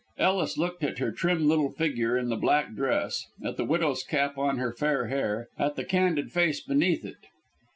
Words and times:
Ellis 0.17 0.57
looked 0.57 0.83
at 0.83 0.97
her 0.97 1.11
trim 1.11 1.47
little 1.47 1.69
figure 1.69 2.17
in 2.17 2.29
the 2.29 2.35
black 2.35 2.73
dress, 2.73 3.27
at 3.45 3.55
the 3.55 3.63
widow's 3.63 4.01
cap 4.03 4.35
on 4.35 4.57
the 4.57 4.71
fair 4.73 5.09
hair, 5.09 5.49
at 5.59 5.75
the 5.75 5.85
candid 5.85 6.31
face 6.31 6.59
beneath 6.59 7.05
it. 7.05 7.27